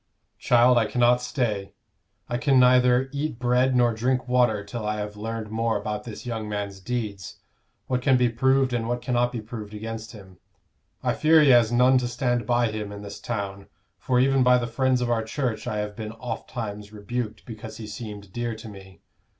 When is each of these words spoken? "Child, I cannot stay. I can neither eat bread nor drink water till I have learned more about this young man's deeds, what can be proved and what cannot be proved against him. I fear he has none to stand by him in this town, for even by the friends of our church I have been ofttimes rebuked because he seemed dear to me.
"Child, 0.39 0.79
I 0.79 0.87
cannot 0.87 1.21
stay. 1.21 1.73
I 2.27 2.39
can 2.39 2.59
neither 2.59 3.07
eat 3.11 3.37
bread 3.37 3.75
nor 3.75 3.93
drink 3.93 4.27
water 4.27 4.63
till 4.63 4.83
I 4.83 4.97
have 4.97 5.15
learned 5.15 5.51
more 5.51 5.77
about 5.77 6.05
this 6.05 6.25
young 6.25 6.49
man's 6.49 6.79
deeds, 6.79 7.37
what 7.85 8.01
can 8.01 8.17
be 8.17 8.27
proved 8.27 8.73
and 8.73 8.87
what 8.87 9.03
cannot 9.03 9.31
be 9.31 9.41
proved 9.41 9.75
against 9.75 10.13
him. 10.13 10.39
I 11.03 11.13
fear 11.13 11.39
he 11.41 11.49
has 11.49 11.71
none 11.71 11.99
to 11.99 12.07
stand 12.07 12.47
by 12.47 12.71
him 12.71 12.91
in 12.91 13.03
this 13.03 13.19
town, 13.19 13.67
for 13.99 14.19
even 14.19 14.41
by 14.41 14.57
the 14.57 14.65
friends 14.65 15.01
of 15.01 15.11
our 15.11 15.21
church 15.23 15.67
I 15.67 15.77
have 15.77 15.95
been 15.95 16.13
ofttimes 16.13 16.91
rebuked 16.91 17.45
because 17.45 17.77
he 17.77 17.85
seemed 17.85 18.33
dear 18.33 18.55
to 18.55 18.67
me. 18.67 19.01